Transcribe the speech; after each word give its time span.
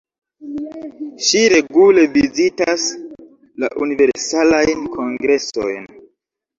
Ŝi 1.27 1.43
regule 1.53 2.07
vizitas 2.17 2.89
la 3.63 3.73
universalajn 3.89 4.93
kongresojn. 4.99 5.91